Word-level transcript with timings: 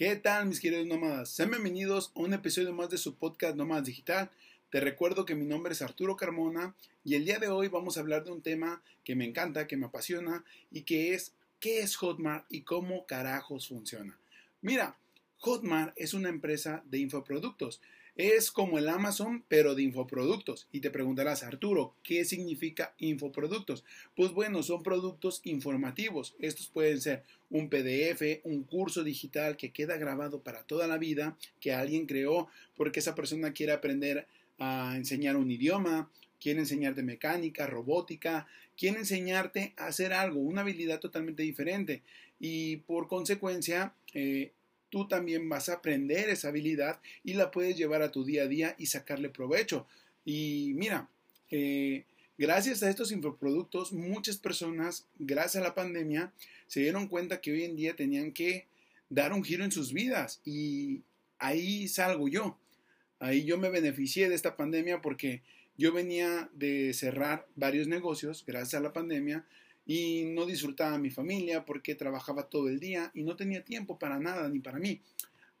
¿Qué 0.00 0.16
tal 0.16 0.46
mis 0.46 0.60
queridos 0.60 0.86
nómadas? 0.86 1.28
Sean 1.28 1.50
bienvenidos 1.50 2.10
a 2.16 2.20
un 2.20 2.32
episodio 2.32 2.72
más 2.72 2.88
de 2.88 2.96
su 2.96 3.16
podcast 3.16 3.54
Nómadas 3.54 3.84
Digital. 3.84 4.30
Te 4.70 4.80
recuerdo 4.80 5.26
que 5.26 5.34
mi 5.34 5.44
nombre 5.44 5.74
es 5.74 5.82
Arturo 5.82 6.16
Carmona 6.16 6.74
y 7.04 7.16
el 7.16 7.26
día 7.26 7.38
de 7.38 7.48
hoy 7.48 7.68
vamos 7.68 7.98
a 7.98 8.00
hablar 8.00 8.24
de 8.24 8.30
un 8.30 8.40
tema 8.40 8.82
que 9.04 9.14
me 9.14 9.26
encanta, 9.26 9.66
que 9.66 9.76
me 9.76 9.84
apasiona 9.84 10.42
y 10.70 10.84
que 10.84 11.12
es 11.12 11.34
¿qué 11.58 11.80
es 11.80 11.96
Hotmart 11.96 12.46
y 12.48 12.62
cómo 12.62 13.04
carajos 13.04 13.68
funciona? 13.68 14.18
Mira, 14.62 14.96
Hotmart 15.36 15.92
es 15.96 16.14
una 16.14 16.30
empresa 16.30 16.82
de 16.86 16.96
infoproductos. 16.96 17.82
Es 18.16 18.50
como 18.50 18.78
el 18.78 18.88
Amazon, 18.88 19.44
pero 19.48 19.74
de 19.74 19.82
infoproductos. 19.82 20.68
Y 20.72 20.80
te 20.80 20.90
preguntarás, 20.90 21.42
Arturo, 21.42 21.94
¿qué 22.02 22.24
significa 22.24 22.94
infoproductos? 22.98 23.84
Pues 24.16 24.32
bueno, 24.32 24.62
son 24.62 24.82
productos 24.82 25.40
informativos. 25.44 26.34
Estos 26.38 26.68
pueden 26.68 27.00
ser 27.00 27.22
un 27.50 27.68
PDF, 27.68 28.40
un 28.44 28.64
curso 28.64 29.04
digital 29.04 29.56
que 29.56 29.70
queda 29.70 29.96
grabado 29.96 30.40
para 30.40 30.62
toda 30.64 30.86
la 30.86 30.98
vida, 30.98 31.36
que 31.60 31.72
alguien 31.72 32.06
creó 32.06 32.48
porque 32.76 33.00
esa 33.00 33.14
persona 33.14 33.52
quiere 33.52 33.72
aprender 33.72 34.26
a 34.58 34.94
enseñar 34.96 35.36
un 35.36 35.50
idioma, 35.50 36.10
quiere 36.40 36.60
enseñarte 36.60 37.02
mecánica, 37.02 37.66
robótica, 37.66 38.46
quiere 38.76 38.98
enseñarte 38.98 39.74
a 39.76 39.86
hacer 39.86 40.12
algo, 40.12 40.40
una 40.40 40.62
habilidad 40.62 41.00
totalmente 41.00 41.42
diferente. 41.42 42.02
Y 42.38 42.78
por 42.78 43.08
consecuencia, 43.08 43.94
eh, 44.14 44.52
tú 44.90 45.08
también 45.08 45.48
vas 45.48 45.68
a 45.68 45.74
aprender 45.74 46.28
esa 46.28 46.48
habilidad 46.48 47.00
y 47.24 47.34
la 47.34 47.50
puedes 47.50 47.76
llevar 47.76 48.02
a 48.02 48.12
tu 48.12 48.24
día 48.24 48.42
a 48.42 48.48
día 48.48 48.74
y 48.78 48.86
sacarle 48.86 49.30
provecho. 49.30 49.86
Y 50.24 50.72
mira, 50.74 51.08
eh, 51.50 52.04
gracias 52.36 52.82
a 52.82 52.90
estos 52.90 53.12
infoproductos, 53.12 53.92
muchas 53.92 54.36
personas, 54.36 55.06
gracias 55.18 55.62
a 55.62 55.66
la 55.66 55.74
pandemia, 55.74 56.32
se 56.66 56.80
dieron 56.80 57.08
cuenta 57.08 57.40
que 57.40 57.52
hoy 57.52 57.64
en 57.64 57.76
día 57.76 57.96
tenían 57.96 58.32
que 58.32 58.66
dar 59.08 59.32
un 59.32 59.44
giro 59.44 59.64
en 59.64 59.72
sus 59.72 59.92
vidas 59.92 60.40
y 60.44 61.02
ahí 61.38 61.88
salgo 61.88 62.28
yo. 62.28 62.58
Ahí 63.18 63.44
yo 63.44 63.58
me 63.58 63.68
beneficié 63.68 64.28
de 64.28 64.34
esta 64.34 64.56
pandemia 64.56 65.02
porque 65.02 65.42
yo 65.76 65.92
venía 65.92 66.48
de 66.54 66.92
cerrar 66.94 67.46
varios 67.56 67.86
negocios 67.88 68.44
gracias 68.46 68.74
a 68.74 68.82
la 68.82 68.92
pandemia 68.92 69.44
y 69.90 70.22
no 70.24 70.46
disfrutaba 70.46 70.98
mi 70.98 71.10
familia 71.10 71.64
porque 71.64 71.96
trabajaba 71.96 72.44
todo 72.44 72.68
el 72.68 72.78
día 72.78 73.10
y 73.12 73.24
no 73.24 73.34
tenía 73.34 73.64
tiempo 73.64 73.98
para 73.98 74.20
nada 74.20 74.48
ni 74.48 74.60
para 74.60 74.78
mí. 74.78 75.00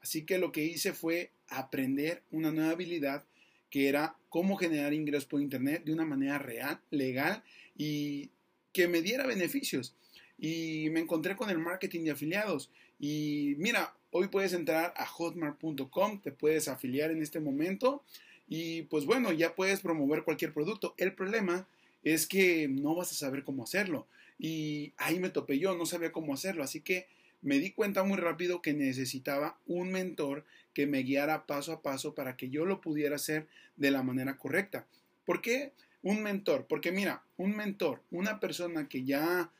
Así 0.00 0.22
que 0.22 0.38
lo 0.38 0.52
que 0.52 0.64
hice 0.64 0.92
fue 0.92 1.32
aprender 1.48 2.22
una 2.30 2.52
nueva 2.52 2.70
habilidad 2.70 3.24
que 3.70 3.88
era 3.88 4.14
cómo 4.28 4.54
generar 4.54 4.94
ingresos 4.94 5.26
por 5.26 5.40
internet 5.40 5.82
de 5.84 5.92
una 5.92 6.04
manera 6.04 6.38
real, 6.38 6.80
legal 6.92 7.42
y 7.76 8.30
que 8.72 8.86
me 8.86 9.02
diera 9.02 9.26
beneficios. 9.26 9.96
Y 10.38 10.90
me 10.92 11.00
encontré 11.00 11.34
con 11.34 11.50
el 11.50 11.58
marketing 11.58 12.04
de 12.04 12.12
afiliados. 12.12 12.70
Y 13.00 13.56
mira, 13.58 13.96
hoy 14.12 14.28
puedes 14.28 14.52
entrar 14.52 14.94
a 14.96 15.06
hotmart.com, 15.06 16.20
te 16.22 16.30
puedes 16.30 16.68
afiliar 16.68 17.10
en 17.10 17.20
este 17.20 17.40
momento 17.40 18.04
y 18.48 18.82
pues 18.82 19.06
bueno, 19.06 19.32
ya 19.32 19.56
puedes 19.56 19.80
promover 19.80 20.22
cualquier 20.22 20.52
producto. 20.52 20.94
El 20.98 21.14
problema 21.14 21.66
es 22.04 22.26
que 22.26 22.68
no 22.68 22.94
vas 22.94 23.12
a 23.12 23.14
saber 23.14 23.44
cómo 23.44 23.64
hacerlo. 23.64 24.06
Y 24.38 24.92
ahí 24.96 25.20
me 25.20 25.30
topé 25.30 25.58
yo, 25.58 25.76
no 25.76 25.86
sabía 25.86 26.12
cómo 26.12 26.34
hacerlo. 26.34 26.62
Así 26.62 26.80
que 26.80 27.06
me 27.42 27.58
di 27.58 27.72
cuenta 27.72 28.02
muy 28.04 28.16
rápido 28.16 28.62
que 28.62 28.74
necesitaba 28.74 29.58
un 29.66 29.90
mentor 29.92 30.44
que 30.74 30.86
me 30.86 31.02
guiara 31.02 31.46
paso 31.46 31.72
a 31.72 31.82
paso 31.82 32.14
para 32.14 32.36
que 32.36 32.50
yo 32.50 32.64
lo 32.64 32.80
pudiera 32.80 33.16
hacer 33.16 33.46
de 33.76 33.90
la 33.90 34.02
manera 34.02 34.38
correcta. 34.38 34.86
¿Por 35.24 35.40
qué 35.40 35.72
un 36.02 36.22
mentor? 36.22 36.66
Porque 36.68 36.92
mira, 36.92 37.22
un 37.36 37.56
mentor, 37.56 38.02
una 38.10 38.40
persona 38.40 38.88
que 38.88 39.04
ya 39.04 39.50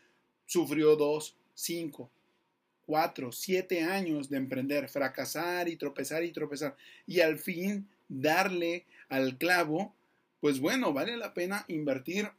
sufrió 0.47 0.97
dos, 0.97 1.37
cinco, 1.55 2.11
cuatro, 2.87 3.33
siete 3.33 3.83
años 3.83 4.29
de 4.31 4.37
emprender, 4.37 4.89
fracasar 4.89 5.69
y 5.69 5.77
tropezar 5.77 6.25
y 6.25 6.33
tropezar, 6.33 6.77
y 7.07 7.21
al 7.21 7.39
fin 7.39 7.89
darle 8.09 8.85
al 9.09 9.39
clavo, 9.39 9.95
pues 10.41 10.61
bueno, 10.61 10.93
vale 10.93 11.17
la 11.17 11.35
pena 11.35 11.65
invertir 11.69 12.31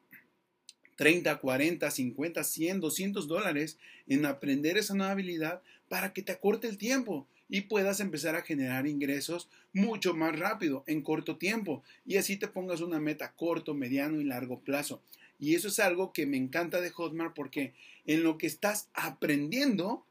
30, 0.98 1.40
40, 1.40 1.90
50, 1.90 2.44
100, 2.44 2.80
200 2.80 3.28
dólares 3.28 3.78
en 4.08 4.26
aprender 4.26 4.78
esa 4.78 4.94
nueva 4.94 5.14
habilidad 5.14 5.62
para 5.88 6.14
que 6.14 6.22
te 6.22 6.32
acorte 6.32 6.68
el 6.68 6.78
tiempo 6.78 7.28
y 7.50 7.62
puedas 7.62 8.00
empezar 8.00 8.36
a 8.36 8.44
generar 8.44 8.88
ingresos 8.88 9.50
mucho 9.74 10.14
más 10.14 10.38
rápido, 10.38 10.84
en 10.88 11.02
corto 11.02 11.38
tiempo, 11.38 11.84
y 12.06 12.18
así 12.18 12.38
te 12.38 12.48
pongas 12.48 12.82
una 12.82 13.00
meta 13.00 13.34
corto, 13.34 13.74
mediano 13.74 14.22
y 14.22 14.24
largo 14.24 14.60
plazo. 14.60 15.02
Y 15.40 15.56
eso 15.56 15.68
es 15.68 15.80
algo 15.80 16.14
que 16.14 16.26
me 16.26 16.38
encanta 16.38 16.82
de 16.82 16.92
Hotmart 16.92 17.34
porque 17.36 17.74
en 18.06 18.24
lo 18.24 18.38
que 18.38 18.48
estás 18.48 18.90
aprendiendo, 18.94 20.06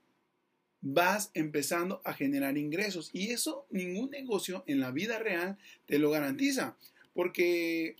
vas 0.82 1.30
empezando 1.34 2.00
a 2.04 2.14
generar 2.14 2.56
ingresos. 2.58 3.10
Y 3.12 3.30
eso 3.30 3.66
ningún 3.70 4.10
negocio 4.10 4.64
en 4.66 4.80
la 4.80 4.90
vida 4.90 5.18
real 5.18 5.58
te 5.86 5.98
lo 5.98 6.10
garantiza. 6.10 6.76
Porque 7.14 7.96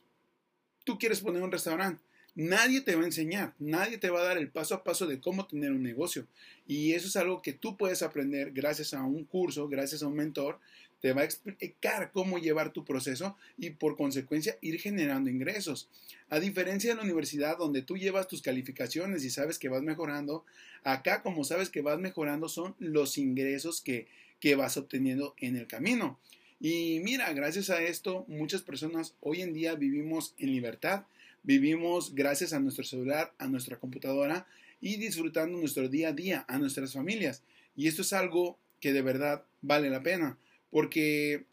tú 0.84 0.98
quieres 0.98 1.21
poner 1.21 1.43
un 1.43 1.53
restaurante. 1.53 2.03
Nadie 2.34 2.81
te 2.81 2.94
va 2.94 3.03
a 3.03 3.06
enseñar, 3.06 3.54
nadie 3.59 3.98
te 3.98 4.09
va 4.09 4.21
a 4.21 4.25
dar 4.25 4.38
el 4.38 4.48
paso 4.48 4.75
a 4.75 4.84
paso 4.84 5.06
de 5.06 5.21
cómo 5.21 5.47
tener 5.47 5.72
un 5.72 5.82
negocio. 5.82 6.26
Y 6.66 6.93
eso 6.93 7.09
es 7.09 7.16
algo 7.16 7.43
que 7.43 7.53
tú 7.53 7.76
puedes 7.76 8.03
aprender 8.03 8.53
gracias 8.53 8.94
a 8.94 9.03
un 9.03 9.25
curso, 9.25 9.69
gracias 9.69 10.03
a 10.03 10.06
un 10.06 10.15
mentor. 10.15 10.59
Te 11.00 11.12
va 11.12 11.22
a 11.22 11.25
explicar 11.25 12.12
cómo 12.12 12.38
llevar 12.38 12.72
tu 12.72 12.84
proceso 12.84 13.37
y 13.59 13.70
por 13.70 13.97
consecuencia 13.97 14.56
ir 14.60 14.78
generando 14.78 15.28
ingresos. 15.28 15.88
A 16.28 16.38
diferencia 16.38 16.91
de 16.91 16.97
la 16.97 17.03
universidad 17.03 17.59
donde 17.59 17.82
tú 17.82 17.97
llevas 17.97 18.28
tus 18.28 18.43
calificaciones 18.43 19.25
y 19.25 19.31
sabes 19.31 19.59
que 19.59 19.69
vas 19.69 19.82
mejorando, 19.82 20.44
acá 20.84 21.22
como 21.22 21.43
sabes 21.43 21.69
que 21.69 21.82
vas 21.82 21.99
mejorando 21.99 22.49
son 22.49 22.76
los 22.78 23.19
ingresos 23.19 23.81
que, 23.81 24.06
que 24.38 24.54
vas 24.54 24.76
obteniendo 24.76 25.34
en 25.38 25.56
el 25.56 25.66
camino. 25.66 26.19
Y 26.60 27.00
mira, 27.00 27.32
gracias 27.32 27.71
a 27.71 27.82
esto 27.82 28.26
muchas 28.28 28.60
personas 28.60 29.15
hoy 29.21 29.41
en 29.41 29.54
día 29.54 29.76
vivimos 29.76 30.34
en 30.37 30.53
libertad, 30.53 31.04
vivimos 31.43 32.15
gracias 32.15 32.53
a 32.53 32.60
nuestro 32.60 32.84
celular, 32.84 33.32
a 33.38 33.48
nuestra 33.48 33.78
computadora 33.78 34.47
y 34.78 34.97
disfrutando 34.97 35.56
nuestro 35.56 35.88
día 35.88 36.10
a 36.10 36.12
día, 36.12 36.44
a 36.49 36.59
nuestras 36.59 36.93
familias. 36.93 37.43
Y 37.76 37.88
esto 37.88 38.03
es 38.03 38.12
algo 38.12 38.59
que 38.78 38.93
de 38.93 39.00
verdad 39.00 39.43
vale 39.62 39.88
la 39.88 40.03
pena, 40.03 40.37
porque 40.70 41.44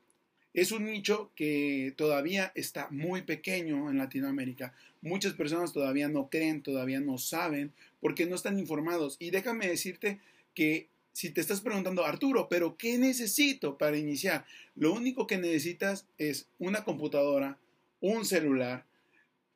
es 0.53 0.73
un 0.73 0.83
nicho 0.83 1.31
que 1.35 1.93
todavía 1.95 2.51
está 2.53 2.89
muy 2.89 3.21
pequeño 3.21 3.89
en 3.89 3.99
Latinoamérica. 3.99 4.73
Muchas 5.01 5.33
personas 5.33 5.71
todavía 5.71 6.09
no 6.09 6.29
creen, 6.29 6.61
todavía 6.61 6.99
no 6.99 7.17
saben, 7.17 7.71
porque 8.01 8.25
no 8.25 8.35
están 8.35 8.59
informados. 8.59 9.15
Y 9.19 9.29
déjame 9.29 9.67
decirte 9.67 10.19
que 10.53 10.89
si 11.17 11.31
te 11.31 11.41
estás 11.41 11.61
preguntando, 11.61 12.05
Arturo, 12.05 12.47
pero 12.47 12.77
¿qué 12.77 12.99
necesito 12.99 13.75
para 13.79 13.97
iniciar? 13.97 14.45
Lo 14.75 14.93
único 14.93 15.25
que 15.25 15.39
necesitas 15.39 16.05
es 16.19 16.45
una 16.59 16.83
computadora, 16.83 17.57
un 18.01 18.23
celular, 18.23 18.85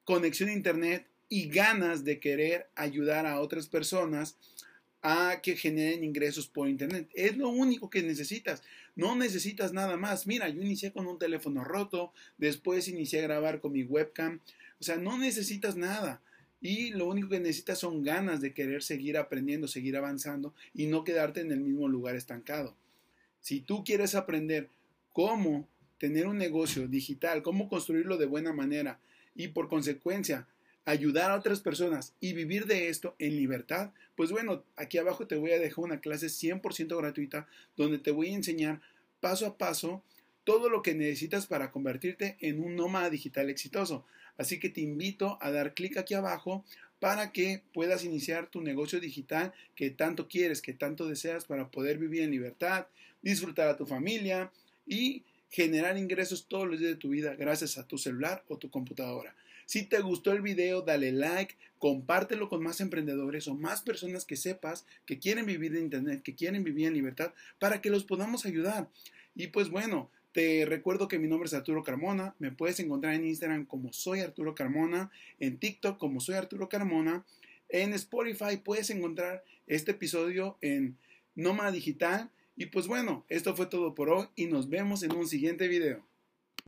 conexión 0.04 0.50
a 0.50 0.54
Internet 0.54 1.06
y 1.30 1.50
ganas 1.50 2.04
de 2.04 2.20
querer 2.20 2.68
ayudar 2.74 3.28
a 3.28 3.40
otras 3.40 3.68
personas 3.68 4.38
a 5.04 5.42
que 5.44 5.56
generen 5.56 6.04
ingresos 6.04 6.48
por 6.48 6.68
Internet. 6.68 7.08
Es 7.14 7.38
lo 7.38 7.50
único 7.50 7.92
que 7.92 8.02
necesitas. 8.02 8.64
No 8.96 9.16
necesitas 9.16 9.72
nada 9.72 9.98
más. 9.98 10.26
Mira, 10.26 10.50
yo 10.50 10.64
inicié 10.64 10.92
con 10.92 11.06
un 11.06 11.20
teléfono 11.20 11.64
roto, 11.64 12.12
después 12.40 12.88
inicié 12.88 13.20
a 13.20 13.28
grabar 13.28 13.62
con 13.62 13.74
mi 13.74 13.84
webcam. 13.84 14.40
O 14.80 14.84
sea, 14.84 14.96
no 14.96 15.16
necesitas 15.20 15.76
nada. 15.76 16.24
Y 16.62 16.92
lo 16.92 17.08
único 17.08 17.30
que 17.30 17.40
necesitas 17.40 17.80
son 17.80 18.04
ganas 18.04 18.40
de 18.40 18.54
querer 18.54 18.84
seguir 18.84 19.18
aprendiendo, 19.18 19.68
seguir 19.68 19.98
avanzando 19.98 20.54
y 20.74 20.86
no 20.86 21.04
quedarte 21.04 21.42
en 21.42 21.52
el 21.52 21.60
mismo 21.60 21.88
lugar 21.88 22.16
estancado. 22.16 22.76
Si 23.42 23.60
tú 23.60 23.84
quieres 23.84 24.14
aprender 24.14 24.70
cómo 25.12 25.68
tener 25.98 26.28
un 26.28 26.38
negocio 26.38 26.88
digital, 26.88 27.42
cómo 27.42 27.68
construirlo 27.68 28.18
de 28.18 28.28
buena 28.28 28.54
manera 28.54 29.00
y 29.36 29.50
por 29.50 29.70
consecuencia 29.70 30.48
ayudar 30.86 31.32
a 31.32 31.36
otras 31.36 31.62
personas 31.62 32.14
y 32.20 32.34
vivir 32.34 32.66
de 32.66 32.90
esto 32.90 33.16
en 33.20 33.36
libertad, 33.36 33.92
pues 34.16 34.32
bueno, 34.32 34.64
aquí 34.76 34.98
abajo 34.98 35.28
te 35.28 35.36
voy 35.36 35.52
a 35.52 35.60
dejar 35.60 35.84
una 35.84 36.02
clase 36.02 36.28
100% 36.28 36.98
gratuita 36.98 37.48
donde 37.76 37.98
te 37.98 38.12
voy 38.12 38.30
a 38.30 38.36
enseñar 38.36 38.82
paso 39.20 39.46
a 39.46 39.58
paso 39.58 40.04
todo 40.44 40.70
lo 40.70 40.82
que 40.82 40.94
necesitas 40.94 41.48
para 41.48 41.72
convertirte 41.72 42.38
en 42.40 42.64
un 42.64 42.76
nómada 42.76 43.10
digital 43.10 43.50
exitoso. 43.50 44.06
Así 44.38 44.60
que 44.60 44.70
te 44.70 44.82
invito 44.82 45.38
a 45.42 45.52
dar 45.52 45.74
clic 45.74 45.98
aquí 45.98 46.14
abajo 46.14 46.66
para 47.00 47.32
que 47.32 47.64
puedas 47.74 48.04
iniciar 48.04 48.48
tu 48.48 48.62
negocio 48.62 49.00
digital 49.00 49.54
que 49.76 49.90
tanto 49.90 50.28
quieres, 50.28 50.62
que 50.62 50.74
tanto 50.74 51.08
deseas 51.08 51.46
para 51.46 51.70
poder 51.70 51.98
vivir 51.98 52.22
en 52.22 52.32
libertad, 52.32 52.88
disfrutar 53.22 53.68
a 53.68 53.78
tu 53.78 53.86
familia 53.86 54.52
y 54.86 55.24
generar 55.50 55.98
ingresos 55.98 56.48
todos 56.48 56.68
los 56.68 56.80
días 56.80 56.92
de 56.92 56.98
tu 56.98 57.10
vida 57.10 57.36
gracias 57.36 57.78
a 57.78 57.88
tu 57.88 57.98
celular 57.98 58.44
o 58.48 58.58
tu 58.58 58.70
computadora. 58.70 59.36
Si 59.66 59.84
te 59.84 60.02
gustó 60.02 60.32
el 60.32 60.42
video, 60.42 60.82
dale 60.82 61.12
like, 61.12 61.56
compártelo 61.80 62.50
con 62.50 62.62
más 62.62 62.82
emprendedores 62.82 63.48
o 63.48 63.56
más 63.56 63.82
personas 63.82 64.26
que 64.26 64.36
sepas 64.36 64.86
que 65.06 65.18
quieren 65.18 65.46
vivir 65.46 65.72
de 65.72 65.80
Internet, 65.80 66.24
que 66.24 66.36
quieren 66.36 66.64
vivir 66.64 66.88
en 66.88 66.94
libertad, 66.94 67.34
para 67.58 67.82
que 67.82 67.90
los 67.90 68.04
podamos 68.04 68.46
ayudar. 68.46 68.90
Y 69.34 69.48
pues 69.48 69.70
bueno, 69.70 70.12
te 70.32 70.66
recuerdo 70.66 71.08
que 71.08 71.20
mi 71.20 71.28
nombre 71.28 71.48
es 71.48 71.54
Arturo 71.54 71.84
Carmona. 71.84 72.36
Me 72.40 72.52
puedes 72.52 72.80
encontrar 72.80 73.14
en 73.16 73.26
Instagram 73.26 73.66
como 73.66 73.92
soy 73.92 74.22
Arturo 74.22 74.56
Carmona, 74.56 75.12
en 75.40 75.58
TikTok 75.58 75.98
como 75.98 76.20
soy 76.20 76.36
Arturo 76.36 76.70
Carmona. 76.70 77.26
En 77.70 77.94
Spotify 77.94 78.58
puedes 78.64 78.90
encontrar 78.90 79.44
este 79.68 79.92
episodio 79.92 80.58
en 80.62 80.98
Nómada 81.36 81.72
Digital 81.72 82.30
Y 82.58 82.68
pues 82.68 82.88
bueno, 82.88 83.26
esto 83.30 83.56
fue 83.56 83.66
todo 83.66 83.96
por 83.96 84.10
hoy 84.10 84.28
y 84.36 84.46
nos 84.46 84.70
vemos 84.70 85.04
en 85.04 85.14
un 85.14 85.28
siguiente 85.28 85.68
video. 85.68 86.11